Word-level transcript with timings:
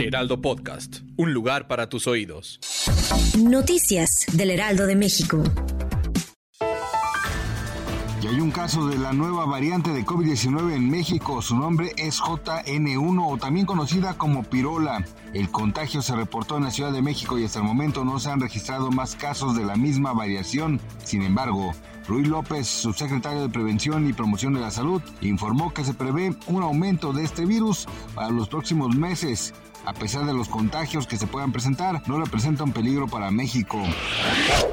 Heraldo 0.00 0.40
Podcast, 0.40 1.00
un 1.16 1.34
lugar 1.34 1.68
para 1.68 1.90
tus 1.90 2.06
oídos. 2.06 2.58
Noticias 3.38 4.24
del 4.32 4.50
Heraldo 4.50 4.86
de 4.86 4.96
México. 4.96 5.42
Y 8.22 8.26
hay 8.26 8.40
un 8.40 8.50
caso 8.50 8.86
de 8.86 8.96
la 8.98 9.12
nueva 9.12 9.44
variante 9.44 9.90
de 9.90 10.04
COVID-19 10.04 10.74
en 10.74 10.90
México. 10.90 11.42
Su 11.42 11.56
nombre 11.56 11.92
es 11.98 12.18
JN1 12.18 13.26
o 13.26 13.36
también 13.36 13.66
conocida 13.66 14.16
como 14.16 14.42
pirola. 14.42 15.04
El 15.34 15.50
contagio 15.50 16.00
se 16.00 16.16
reportó 16.16 16.56
en 16.56 16.64
la 16.64 16.70
Ciudad 16.70 16.92
de 16.92 17.02
México 17.02 17.38
y 17.38 17.44
hasta 17.44 17.58
el 17.58 17.66
momento 17.66 18.02
no 18.04 18.18
se 18.18 18.30
han 18.30 18.40
registrado 18.40 18.90
más 18.90 19.16
casos 19.16 19.54
de 19.54 19.64
la 19.64 19.76
misma 19.76 20.14
variación. 20.14 20.80
Sin 21.04 21.22
embargo, 21.22 21.72
Ruiz 22.08 22.26
López, 22.26 22.66
subsecretario 22.66 23.42
de 23.42 23.48
Prevención 23.50 24.08
y 24.08 24.12
Promoción 24.12 24.54
de 24.54 24.60
la 24.60 24.70
Salud, 24.70 25.02
informó 25.20 25.72
que 25.72 25.84
se 25.84 25.94
prevé 25.94 26.34
un 26.46 26.62
aumento 26.62 27.12
de 27.12 27.24
este 27.24 27.44
virus 27.44 27.86
para 28.14 28.30
los 28.30 28.48
próximos 28.48 28.96
meses. 28.96 29.54
A 29.84 29.92
pesar 29.92 30.26
de 30.26 30.34
los 30.34 30.48
contagios 30.48 31.06
que 31.06 31.16
se 31.16 31.26
puedan 31.26 31.52
presentar, 31.52 32.02
no 32.06 32.18
representa 32.18 32.64
un 32.64 32.72
peligro 32.72 33.08
para 33.08 33.30
México. 33.30 33.78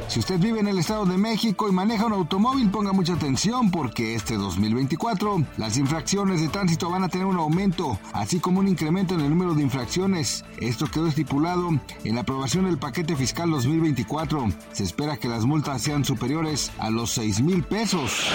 Si 0.08 0.20
usted 0.20 0.40
vive 0.40 0.60
en 0.60 0.68
el 0.68 0.78
Estado 0.78 1.06
de 1.06 1.18
México 1.18 1.68
y 1.68 1.72
maneja 1.72 2.06
un 2.06 2.14
automóvil, 2.14 2.70
ponga 2.70 2.94
mucha 2.94 3.14
atención 3.14 3.72
porque 3.72 4.16
este 4.16 4.36
2024 4.36 5.44
las 5.58 5.78
infracciones 5.78 6.42
de 6.42 6.50
tránsito 6.50 6.90
van 6.90 7.04
a 7.04 7.10
tener 7.10 7.26
un 7.26 7.38
aumento, 7.38 8.00
así 8.14 8.40
como 8.40 8.60
un 8.60 8.68
incremento 8.68 9.16
en 9.16 9.22
el 9.22 9.30
número 9.30 9.54
de 9.54 9.64
infracciones. 9.64 10.46
Esto 10.60 10.88
quedó 10.88 11.08
estipulado 11.08 11.70
en 12.04 12.16
la 12.16 12.22
aprobación 12.22 12.66
del 12.66 12.78
paquete 12.78 13.16
fiscal 13.16 13.50
2024. 13.50 14.48
Se 14.72 14.84
espera 14.84 15.18
que 15.18 15.28
las 15.28 15.46
multas 15.46 15.82
sean 15.82 16.06
superiores 16.06 16.72
a 16.80 16.90
los 16.90 17.12
6 17.12 17.42
mil 17.42 17.64
pesos. 17.64 18.28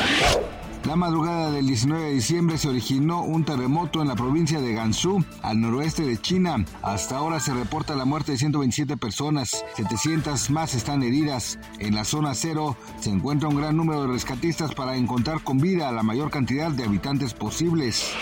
La 0.85 0.97
madrugada 0.97 1.53
del 1.53 1.69
19 1.69 2.07
de 2.07 2.15
diciembre 2.15 2.59
se 2.59 2.69
originó 2.69 3.23
un 3.23 3.45
terremoto 3.45 4.03
en 4.03 4.09
la 4.09 4.17
provincia 4.17 4.61
de 4.61 4.75
Gansu, 4.75 5.25
al 5.41 5.61
noroeste 5.61 6.03
de 6.03 6.21
China. 6.21 6.65
Hasta 6.83 7.19
ahora 7.19 7.39
se 7.39 7.55
reporta 7.55 7.95
la 7.95 8.05
muerte 8.05 8.33
de 8.33 8.39
127 8.39 8.97
personas, 8.97 9.65
700 9.77 10.51
más 10.51 10.75
están 10.75 11.05
heridas. 11.05 11.61
En 11.79 11.95
la 11.95 12.03
zona 12.03 12.35
cero 12.35 12.77
se 12.99 13.11
encuentra 13.11 13.49
un 13.49 13.57
gran 13.57 13.77
número 13.77 14.03
de 14.03 14.09
rescatistas 14.09 14.75
para 14.75 14.97
encontrar 14.97 15.45
con 15.45 15.59
vida 15.59 15.89
a 15.89 15.93
la 15.93 16.03
mayor 16.03 16.33
cantidad 16.33 16.73
de 16.73 16.83
habitantes 16.83 17.33
posibles. 17.33 18.13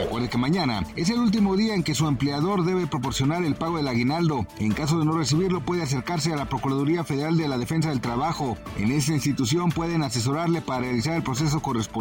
Recuerde 0.00 0.28
que 0.28 0.38
mañana 0.38 0.84
es 0.96 1.08
el 1.08 1.20
último 1.20 1.56
día 1.56 1.76
en 1.76 1.84
que 1.84 1.94
su 1.94 2.08
empleador 2.08 2.64
debe 2.64 2.88
proporcionar 2.88 3.44
el 3.44 3.54
pago 3.54 3.76
del 3.76 3.86
aguinaldo. 3.86 4.44
En 4.58 4.72
caso 4.72 4.98
de 4.98 5.04
no 5.04 5.12
recibirlo 5.12 5.64
puede 5.64 5.84
acercarse 5.84 6.32
a 6.32 6.36
la 6.36 6.48
Procuraduría 6.48 7.04
Federal 7.04 7.36
de 7.36 7.46
la 7.46 7.58
Defensa 7.58 7.90
del 7.90 8.00
Trabajo. 8.00 8.58
En 8.76 8.90
esta 8.90 9.12
institución 9.12 9.70
pueden 9.70 10.02
asesorarle 10.02 10.62
para 10.62 10.80
realizar 10.80 11.14
el 11.14 11.22
proceso 11.22 11.62
correspondiente 11.62 11.91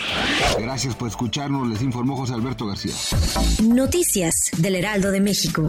Gracias 0.59 0.95
por 0.95 1.09
escucharnos, 1.09 1.69
les 1.69 1.83
informó 1.83 2.17
José 2.17 2.35
Alberto 2.35 2.67
García. 2.67 2.95
Noticias 3.63 4.51
del 4.59 4.77
Heraldo 4.77 5.11
de 5.11 5.21
México. 5.21 5.69